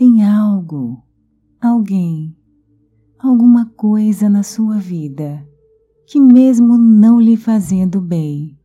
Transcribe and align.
Tem 0.00 0.24
algo, 0.24 0.96
alguém, 1.60 2.34
alguma 3.18 3.66
coisa 3.76 4.30
na 4.30 4.42
sua 4.42 4.78
vida 4.78 5.46
que, 6.06 6.18
mesmo 6.18 6.78
não 6.78 7.20
lhe 7.20 7.36
fazendo 7.36 8.00
bem, 8.00 8.58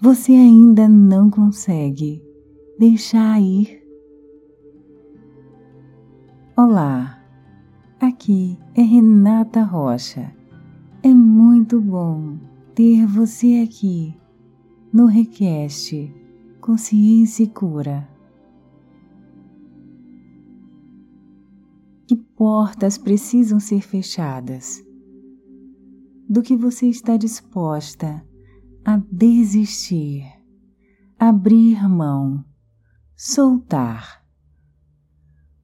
você 0.00 0.32
ainda 0.32 0.88
não 0.88 1.28
consegue 1.28 2.24
deixar 2.78 3.38
ir? 3.38 3.86
Olá, 6.56 7.22
aqui 8.00 8.58
é 8.74 8.80
Renata 8.80 9.62
Rocha. 9.62 10.34
É 11.02 11.12
muito 11.12 11.82
bom 11.82 12.38
ter 12.74 13.04
você 13.04 13.62
aqui 13.62 14.18
no 14.90 15.04
Request 15.04 16.10
Consciência 16.62 17.42
e 17.42 17.48
Cura. 17.48 18.11
Portas 22.42 22.98
precisam 22.98 23.60
ser 23.60 23.82
fechadas? 23.82 24.84
Do 26.28 26.42
que 26.42 26.56
você 26.56 26.88
está 26.88 27.16
disposta 27.16 28.20
a 28.84 28.96
desistir, 29.12 30.24
abrir 31.16 31.88
mão, 31.88 32.44
soltar? 33.14 34.26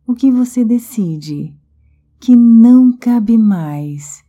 O 0.06 0.14
que 0.14 0.30
você 0.30 0.64
decide 0.64 1.52
que 2.20 2.36
não 2.36 2.96
cabe 2.96 3.36
mais 3.36 4.22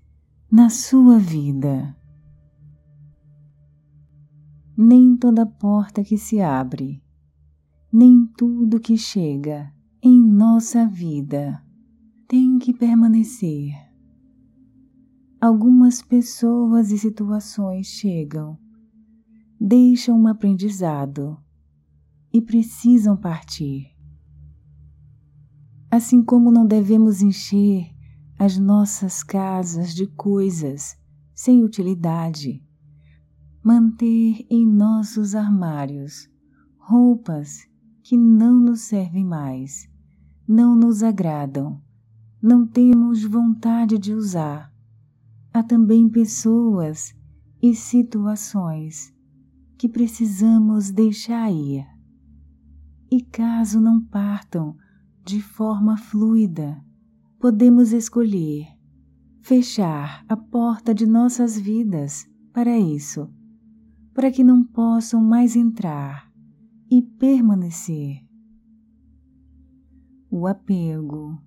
na 0.52 0.72
sua 0.72 1.20
vida? 1.20 1.95
Nem 4.75 5.16
toda 5.16 5.45
porta 5.45 6.03
que 6.03 6.17
se 6.17 6.41
abre, 6.41 7.00
nem 7.94 8.25
tudo 8.25 8.80
que 8.80 8.97
chega 8.97 9.72
em 10.02 10.20
nossa 10.20 10.88
vida 10.88 11.63
que 12.69 12.73
permanecer. 12.73 13.73
Algumas 15.41 16.03
pessoas 16.03 16.91
e 16.91 16.99
situações 16.99 17.88
chegam, 17.88 18.59
deixam 19.59 20.19
um 20.19 20.27
aprendizado 20.27 21.35
e 22.31 22.39
precisam 22.39 23.17
partir. 23.17 23.88
Assim 25.89 26.23
como 26.23 26.52
não 26.52 26.63
devemos 26.63 27.23
encher 27.23 27.91
as 28.38 28.59
nossas 28.59 29.23
casas 29.23 29.95
de 29.95 30.05
coisas 30.05 30.95
sem 31.33 31.63
utilidade, 31.63 32.63
manter 33.63 34.45
em 34.47 34.63
nossos 34.63 35.33
armários 35.33 36.29
roupas 36.77 37.67
que 38.03 38.16
não 38.16 38.59
nos 38.59 38.81
servem 38.81 39.25
mais, 39.25 39.89
não 40.47 40.75
nos 40.75 41.01
agradam 41.01 41.81
não 42.41 42.65
temos 42.65 43.23
vontade 43.23 43.97
de 43.97 44.13
usar. 44.13 44.73
Há 45.53 45.61
também 45.61 46.07
pessoas 46.07 47.13
e 47.61 47.75
situações 47.75 49.13
que 49.77 49.89
precisamos 49.89 50.91
deixar 50.91 51.51
ir. 51.51 51.85
E 53.11 53.21
caso 53.21 53.81
não 53.81 53.99
partam 54.01 54.77
de 55.25 55.41
forma 55.41 55.97
fluida, 55.97 56.83
podemos 57.39 57.91
escolher 57.91 58.67
fechar 59.41 60.23
a 60.29 60.37
porta 60.37 60.93
de 60.93 61.05
nossas 61.05 61.57
vidas 61.57 62.29
para 62.53 62.77
isso, 62.77 63.29
para 64.13 64.31
que 64.31 64.43
não 64.43 64.63
possam 64.63 65.21
mais 65.21 65.55
entrar 65.55 66.31
e 66.89 67.01
permanecer. 67.01 68.23
O 70.29 70.45
apego 70.45 71.41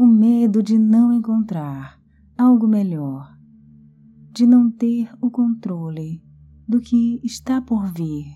o 0.00 0.06
medo 0.06 0.62
de 0.62 0.78
não 0.78 1.12
encontrar 1.12 2.00
algo 2.38 2.66
melhor, 2.66 3.38
de 4.32 4.46
não 4.46 4.70
ter 4.70 5.14
o 5.20 5.30
controle 5.30 6.24
do 6.66 6.80
que 6.80 7.20
está 7.22 7.60
por 7.60 7.92
vir, 7.92 8.34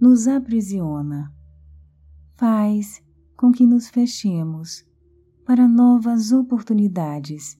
nos 0.00 0.26
aprisiona, 0.26 1.32
faz 2.36 3.00
com 3.36 3.52
que 3.52 3.64
nos 3.64 3.88
fechemos 3.88 4.84
para 5.46 5.68
novas 5.68 6.32
oportunidades, 6.32 7.56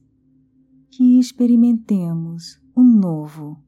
que 0.91 1.20
experimentemos 1.20 2.60
o 2.74 2.82
novo, 2.82 3.62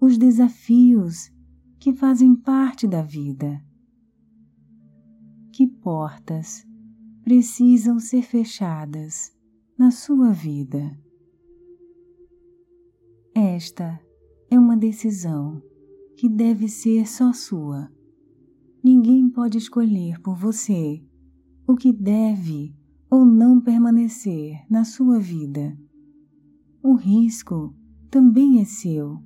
os 0.00 0.18
desafios 0.18 1.30
que 1.78 1.92
fazem 1.92 2.34
parte 2.34 2.88
da 2.88 3.02
vida. 3.02 3.64
Que 5.52 5.68
portas 5.68 6.68
precisam 7.22 7.98
ser 7.98 8.22
fechadas 8.22 9.32
na 9.78 9.90
sua 9.90 10.32
vida. 10.32 10.98
Esta 13.34 14.00
é 14.50 14.58
uma 14.58 14.76
decisão 14.76 15.62
que 16.16 16.28
deve 16.28 16.68
ser 16.68 17.08
só 17.08 17.32
sua. 17.32 17.90
Ninguém 18.82 19.28
pode 19.28 19.58
escolher 19.58 20.20
por 20.20 20.36
você 20.36 21.02
o 21.66 21.76
que 21.76 21.92
deve 21.92 22.74
ou 23.10 23.24
não 23.24 23.60
permanecer 23.60 24.64
na 24.68 24.84
sua 24.84 25.18
vida. 25.18 25.78
O 26.82 26.94
risco 26.94 27.74
também 28.10 28.60
é 28.60 28.64
seu. 28.64 29.22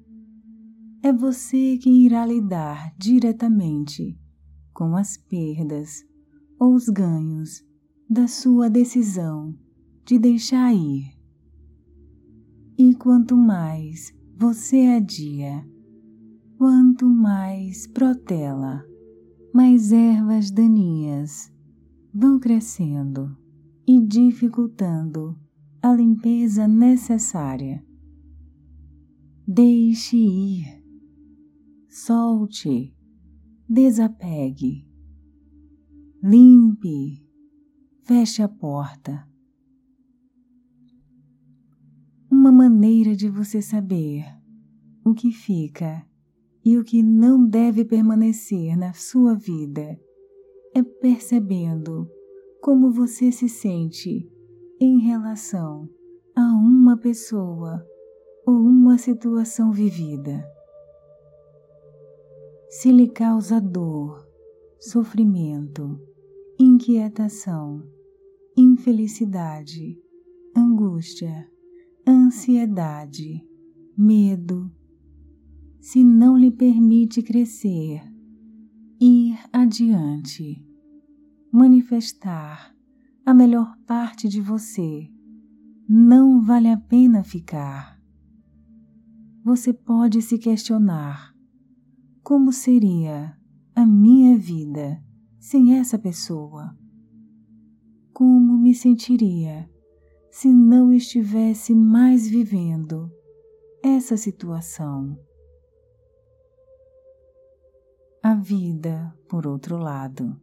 É 1.02 1.12
você 1.12 1.78
quem 1.78 2.04
irá 2.04 2.26
lidar 2.26 2.94
diretamente 2.98 4.18
com 4.72 4.96
as 4.96 5.16
perdas 5.16 6.04
ou 6.58 6.74
os 6.74 6.88
ganhos 6.88 7.64
da 8.08 8.28
sua 8.28 8.68
decisão 8.68 9.54
de 10.04 10.18
deixar 10.18 10.74
ir. 10.74 11.14
E 12.76 12.94
quanto 12.94 13.36
mais 13.36 14.14
você 14.36 14.86
adia, 14.86 15.66
quanto 16.58 17.08
mais 17.08 17.86
protela, 17.86 18.84
mais 19.52 19.92
ervas 19.92 20.50
daninhas 20.50 21.52
vão 22.12 22.38
crescendo 22.38 23.36
e 23.86 24.00
dificultando 24.00 25.38
a 25.80 25.94
limpeza 25.94 26.68
necessária. 26.68 27.84
Deixe 29.46 30.16
ir, 30.16 30.82
solte, 31.88 32.94
desapegue, 33.68 34.86
limpe 36.22 37.23
feche 38.04 38.42
a 38.42 38.48
porta. 38.48 39.26
Uma 42.30 42.52
maneira 42.52 43.16
de 43.16 43.30
você 43.30 43.62
saber 43.62 44.26
o 45.02 45.14
que 45.14 45.32
fica 45.32 46.04
e 46.62 46.76
o 46.76 46.84
que 46.84 47.02
não 47.02 47.46
deve 47.46 47.82
permanecer 47.82 48.76
na 48.76 48.92
sua 48.92 49.34
vida 49.34 49.98
é 50.74 50.82
percebendo 50.82 52.06
como 52.60 52.90
você 52.90 53.32
se 53.32 53.48
sente 53.48 54.30
em 54.78 54.98
relação 54.98 55.88
a 56.36 56.42
uma 56.42 56.98
pessoa 56.98 57.82
ou 58.46 58.54
uma 58.54 58.98
situação 58.98 59.72
vivida. 59.72 60.44
Se 62.68 62.92
lhe 62.92 63.08
causa 63.08 63.60
dor, 63.62 64.28
sofrimento, 64.78 65.98
inquietação, 66.58 67.82
infelicidade, 68.56 69.98
angústia, 70.56 71.50
ansiedade, 72.06 73.44
medo, 73.96 74.70
se 75.80 76.04
não 76.04 76.36
lhe 76.36 76.52
permite 76.52 77.22
crescer, 77.22 78.02
ir 79.00 79.36
adiante, 79.52 80.64
manifestar 81.52 82.72
a 83.26 83.34
melhor 83.34 83.76
parte 83.84 84.28
de 84.28 84.40
você, 84.40 85.10
não 85.88 86.40
vale 86.40 86.68
a 86.68 86.76
pena 86.76 87.24
ficar. 87.24 88.00
Você 89.44 89.72
pode 89.72 90.22
se 90.22 90.38
questionar: 90.38 91.34
como 92.22 92.52
seria 92.52 93.36
a 93.74 93.84
minha 93.84 94.38
vida 94.38 95.04
sem 95.44 95.78
essa 95.78 95.98
pessoa? 95.98 96.74
como 98.14 98.56
me 98.56 98.72
sentiria 98.72 99.68
se 100.30 100.48
não 100.48 100.92
estivesse 100.92 101.74
mais 101.74 102.28
vivendo 102.28 103.10
essa 103.82 104.16
situação. 104.16 105.18
A 108.22 108.34
vida, 108.36 109.12
por 109.28 109.46
outro 109.46 109.76
lado, 109.76 110.40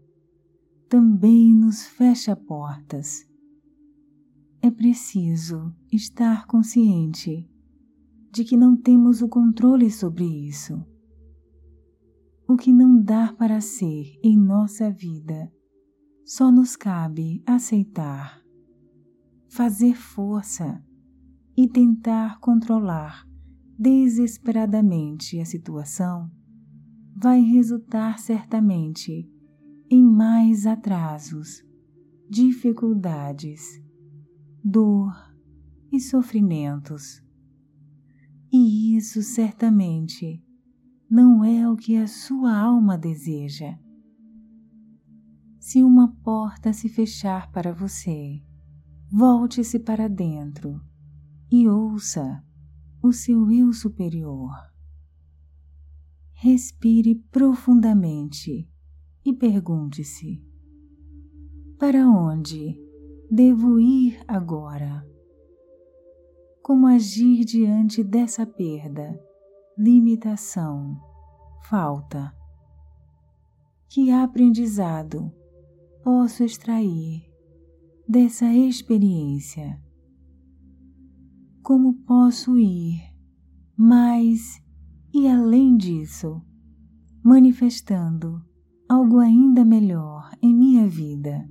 também 0.89 1.54
nos 1.56 1.88
fecha 1.88 2.36
portas. 2.36 3.25
É 4.62 4.69
preciso 4.69 5.74
estar 5.92 6.45
consciente 6.45 7.50
de 8.31 8.44
que 8.44 8.57
não 8.57 8.75
temos 8.75 9.21
o 9.21 9.30
controle 9.30 9.89
sobre 9.89 10.25
isso. 10.25 10.86
O 12.51 12.57
que 12.57 12.74
não 12.74 13.01
dá 13.01 13.31
para 13.31 13.62
ser 13.62 14.19
em 14.21 14.38
nossa 14.38 14.92
vida 14.92 15.50
só 16.25 16.51
nos 16.51 16.75
cabe 16.75 17.42
aceitar, 17.45 18.42
fazer 19.48 19.95
força 19.95 20.83
e 21.56 21.65
tentar 21.65 22.42
controlar 22.42 23.25
desesperadamente 23.80 25.39
a 25.39 25.45
situação 25.45 26.30
vai 27.15 27.39
resultar 27.39 28.19
certamente 28.19 29.25
em 29.89 30.04
mais 30.04 30.68
atrasos, 30.68 31.63
dificuldades, 32.30 33.81
dor 34.62 35.15
e 35.89 36.01
sofrimentos. 36.01 37.24
E 38.51 38.97
isso 38.97 39.24
certamente 39.24 40.44
não 41.11 41.43
é 41.43 41.69
o 41.69 41.75
que 41.75 41.97
a 41.97 42.07
sua 42.07 42.57
alma 42.57 42.97
deseja. 42.97 43.77
Se 45.59 45.83
uma 45.83 46.15
porta 46.23 46.71
se 46.71 46.87
fechar 46.87 47.51
para 47.51 47.73
você, 47.73 48.41
volte-se 49.11 49.77
para 49.77 50.07
dentro 50.07 50.81
e 51.51 51.67
ouça 51.67 52.41
o 53.03 53.11
seu 53.11 53.51
eu 53.51 53.73
superior. 53.73 54.55
Respire 56.31 57.15
profundamente 57.29 58.65
e 59.25 59.33
pergunte-se: 59.33 60.41
Para 61.77 62.07
onde 62.07 62.79
devo 63.29 63.81
ir 63.81 64.17
agora? 64.25 65.05
Como 66.63 66.87
agir 66.87 67.43
diante 67.43 68.01
dessa 68.01 68.45
perda, 68.45 69.19
limitação, 69.81 70.95
falta? 71.63 72.31
Que 73.89 74.12
aprendizado 74.12 75.33
posso 76.04 76.44
extrair 76.44 77.24
dessa 78.07 78.45
experiência? 78.54 79.81
Como 81.63 81.95
posso 82.06 82.60
ir 82.60 83.01
mais 83.75 84.62
e 85.12 85.28
além 85.28 85.75
disso, 85.75 86.39
manifestando 87.24 88.39
algo 88.88 89.18
ainda 89.18 89.66
melhor 89.66 90.30
em 90.44 90.54
minha 90.54 90.88
vida? 90.88 91.50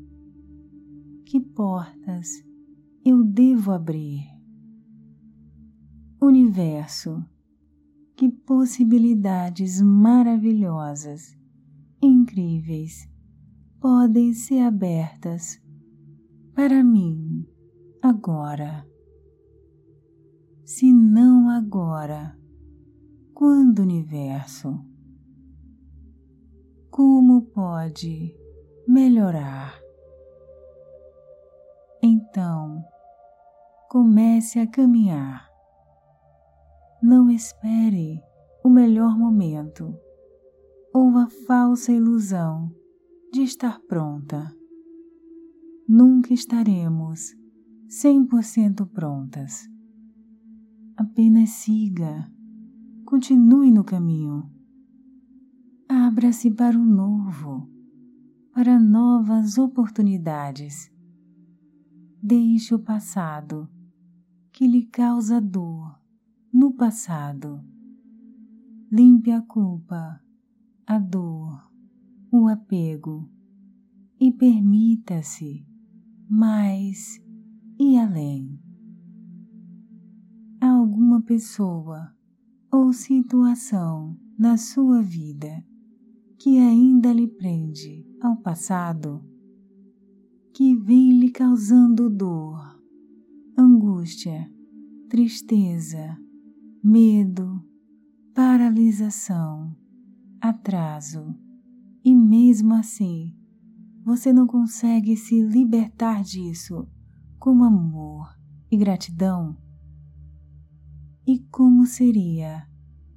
Que 1.26 1.40
portas 1.40 2.28
eu 3.04 3.24
devo 3.24 3.72
abrir? 3.72 4.22
Universo, 6.22 7.24
que 8.20 8.28
possibilidades 8.28 9.80
maravilhosas, 9.80 11.34
incríveis 12.02 13.08
podem 13.80 14.34
ser 14.34 14.60
abertas 14.60 15.58
para 16.54 16.84
mim 16.84 17.46
agora. 18.02 18.86
Se 20.66 20.92
não 20.92 21.48
agora, 21.48 22.38
quando 23.32 23.78
universo? 23.78 24.78
Como 26.90 27.40
pode 27.40 28.36
melhorar? 28.86 29.80
Então, 32.02 32.84
comece 33.88 34.58
a 34.58 34.66
caminhar. 34.66 35.49
Não 37.02 37.30
espere 37.30 38.20
o 38.62 38.68
melhor 38.68 39.18
momento 39.18 39.98
ou 40.92 41.16
a 41.16 41.30
falsa 41.46 41.90
ilusão 41.90 42.70
de 43.32 43.40
estar 43.40 43.80
pronta. 43.88 44.54
Nunca 45.88 46.34
estaremos 46.34 47.34
100% 47.88 48.86
prontas. 48.86 49.66
Apenas 50.94 51.48
siga, 51.48 52.30
continue 53.06 53.70
no 53.70 53.82
caminho. 53.82 54.50
Abra-se 55.88 56.50
para 56.50 56.78
o 56.78 56.84
novo, 56.84 57.66
para 58.52 58.78
novas 58.78 59.56
oportunidades. 59.56 60.92
Deixe 62.22 62.74
o 62.74 62.78
passado 62.78 63.66
que 64.52 64.66
lhe 64.66 64.84
causa 64.84 65.40
dor 65.40 65.99
no 66.52 66.72
passado. 66.72 67.64
Limpe 68.90 69.30
a 69.30 69.40
culpa, 69.40 70.20
a 70.86 70.98
dor, 70.98 71.70
o 72.32 72.48
apego 72.48 73.30
e 74.18 74.32
permita-se 74.32 75.64
mais 76.28 77.20
e 77.78 77.96
além. 77.96 78.60
Há 80.60 80.68
alguma 80.68 81.22
pessoa 81.22 82.12
ou 82.72 82.92
situação 82.92 84.18
na 84.38 84.56
sua 84.56 85.02
vida 85.02 85.64
que 86.38 86.58
ainda 86.58 87.12
lhe 87.12 87.28
prende 87.28 88.06
ao 88.20 88.36
passado, 88.36 89.24
que 90.52 90.74
vem 90.74 91.18
lhe 91.20 91.30
causando 91.30 92.10
dor, 92.10 92.80
angústia, 93.56 94.50
tristeza, 95.08 96.18
medo, 96.82 97.62
paralisação, 98.34 99.76
atraso 100.40 101.34
e 102.02 102.14
mesmo 102.14 102.72
assim 102.74 103.36
você 104.02 104.32
não 104.32 104.46
consegue 104.46 105.16
se 105.16 105.42
libertar 105.42 106.22
disso 106.24 106.88
com 107.38 107.62
amor 107.62 108.34
e 108.70 108.76
gratidão? 108.76 109.56
E 111.26 111.38
como 111.50 111.84
seria 111.86 112.66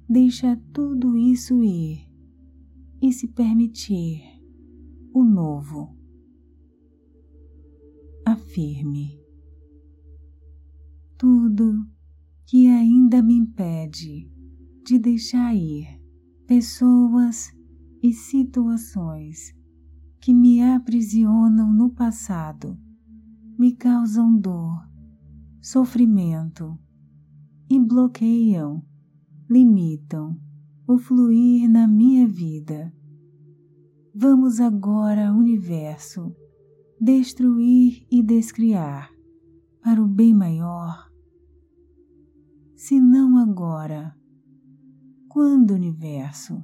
deixar 0.08 0.60
tudo 0.72 1.16
isso 1.16 1.64
ir 1.64 2.06
e 3.00 3.12
se 3.12 3.28
permitir 3.28 4.22
o 5.12 5.24
novo? 5.24 5.96
Afirme. 8.26 9.18
Tudo 11.16 11.93
que 12.46 12.68
ainda 12.68 13.22
me 13.22 13.34
impede 13.34 14.30
de 14.84 14.98
deixar 14.98 15.54
ir 15.54 15.86
pessoas 16.46 17.50
e 18.02 18.12
situações 18.12 19.54
que 20.20 20.34
me 20.34 20.62
aprisionam 20.62 21.72
no 21.72 21.90
passado, 21.90 22.78
me 23.58 23.72
causam 23.72 24.38
dor, 24.38 24.78
sofrimento 25.60 26.78
e 27.70 27.78
bloqueiam, 27.78 28.84
limitam 29.48 30.38
o 30.86 30.98
fluir 30.98 31.68
na 31.70 31.86
minha 31.86 32.28
vida. 32.28 32.92
Vamos 34.14 34.60
agora, 34.60 35.32
universo, 35.32 36.34
destruir 37.00 38.06
e 38.10 38.22
descriar 38.22 39.10
para 39.82 40.02
o 40.02 40.06
bem 40.06 40.34
maior. 40.34 41.13
Se 42.86 43.00
não 43.00 43.38
agora, 43.38 44.14
quando, 45.30 45.70
universo? 45.70 46.62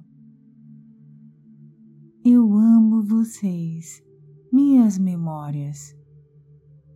Eu 2.22 2.52
amo 2.52 3.02
vocês, 3.02 4.04
minhas 4.52 4.98
memórias, 4.98 5.96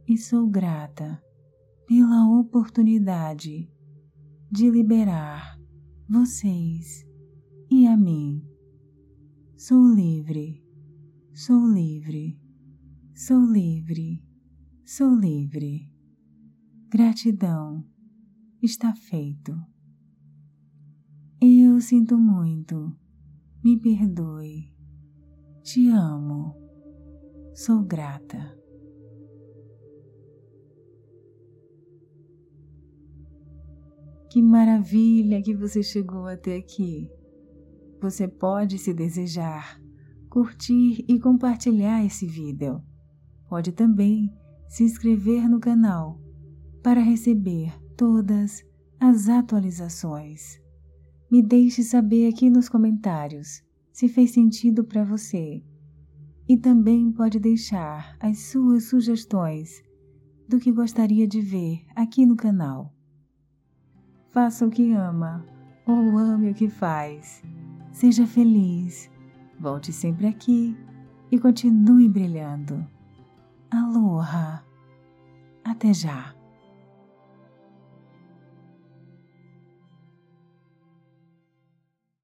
e 0.06 0.18
sou 0.18 0.46
grata 0.46 1.24
pela 1.86 2.28
oportunidade 2.38 3.66
de 4.50 4.70
liberar 4.70 5.58
vocês 6.06 7.02
e 7.70 7.86
a 7.86 7.96
mim. 7.96 8.46
Sou 9.56 9.88
livre, 9.88 10.62
sou 11.32 11.66
livre, 11.66 12.38
sou 13.14 13.40
livre, 13.40 14.22
sou 14.84 15.14
livre. 15.14 15.90
Gratidão, 16.90 17.82
está 18.64 18.94
feito. 18.94 19.54
Eu 21.40 21.80
sinto 21.80 22.18
muito, 22.18 22.96
me 23.62 23.78
perdoe 23.78 24.74
te 25.64 25.88
amo, 25.88 26.54
sou 27.54 27.82
grata. 27.82 28.54
Que 34.28 34.42
maravilha 34.42 35.40
que 35.40 35.54
você 35.54 35.82
chegou 35.82 36.26
até 36.26 36.56
aqui. 36.56 37.10
Você 38.02 38.28
pode, 38.28 38.76
se 38.76 38.92
desejar, 38.92 39.80
curtir 40.28 41.02
e 41.08 41.18
compartilhar 41.18 42.04
esse 42.04 42.26
vídeo. 42.26 42.82
Pode 43.48 43.72
também 43.72 44.30
se 44.68 44.84
inscrever 44.84 45.48
no 45.48 45.58
canal 45.58 46.20
para 46.82 47.00
receber 47.00 47.72
todas 47.96 48.64
as 49.00 49.28
atualizações. 49.28 50.60
Me 51.30 51.42
deixe 51.42 51.82
saber 51.82 52.28
aqui 52.28 52.48
nos 52.48 52.68
comentários 52.68 53.62
se 53.92 54.08
fez 54.08 54.32
sentido 54.32 54.84
para 54.84 55.04
você 55.04 55.62
e 56.48 56.56
também 56.56 57.10
pode 57.10 57.38
deixar 57.38 58.16
as 58.20 58.38
suas 58.38 58.84
sugestões 58.84 59.82
do 60.48 60.58
que 60.58 60.70
gostaria 60.70 61.26
de 61.26 61.40
ver 61.40 61.84
aqui 61.94 62.26
no 62.26 62.36
canal. 62.36 62.92
Faça 64.30 64.66
o 64.66 64.70
que 64.70 64.92
ama 64.92 65.44
ou 65.86 66.18
ame 66.18 66.50
o 66.50 66.54
que 66.54 66.68
faz. 66.68 67.42
Seja 67.92 68.26
feliz. 68.26 69.10
Volte 69.58 69.92
sempre 69.92 70.26
aqui 70.26 70.76
e 71.30 71.38
continue 71.38 72.08
brilhando. 72.08 72.84
Aloha! 73.70 74.64
Até 75.64 75.94
já! 75.94 76.43